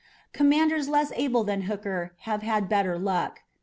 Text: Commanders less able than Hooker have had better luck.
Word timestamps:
Commanders 0.33 0.89
less 0.89 1.11
able 1.15 1.43
than 1.43 1.61
Hooker 1.69 2.15
have 2.21 2.41
had 2.41 2.67
better 2.67 2.97
luck. 2.97 3.41